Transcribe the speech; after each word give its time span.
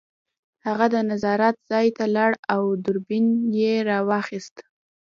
هغه 0.65 0.85
د 0.93 0.95
نظارت 1.11 1.55
ځای 1.71 1.87
ته 1.97 2.03
لاړ 2.15 2.31
او 2.53 2.61
دوربین 2.83 3.25
یې 3.61 3.73
راواخیست 3.89 4.55